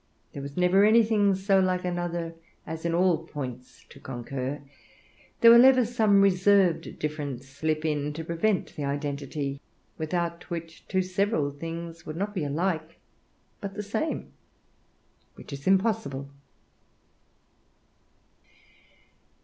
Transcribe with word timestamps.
There 0.33 0.41
was 0.41 0.57
never 0.57 0.83
anything 0.83 1.35
so 1.35 1.59
like 1.59 1.85
another 1.85 2.33
as 2.65 2.85
in 2.85 2.95
all 2.95 3.27
points 3.27 3.85
to 3.89 3.99
concur; 3.99 4.59
there 5.41 5.51
will 5.51 5.63
ever 5.63 5.85
some 5.85 6.21
reserved 6.21 6.97
difference 6.97 7.47
slip 7.47 7.85
in, 7.85 8.11
to 8.13 8.23
prevent 8.23 8.75
the 8.75 8.83
identity, 8.83 9.61
without 9.99 10.49
which 10.49 10.87
two 10.87 11.03
several 11.03 11.51
things 11.51 12.03
would 12.03 12.15
not 12.17 12.33
be 12.33 12.43
alike, 12.43 12.97
but 13.59 13.75
the 13.75 13.83
same, 13.83 14.31
which 15.35 15.53
is 15.53 15.67
impossible. 15.67 16.31